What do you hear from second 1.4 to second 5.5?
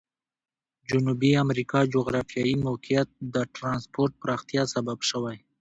امریکا جغرافیوي موقعیت د ترانسپورت پراختیا سبب شوی.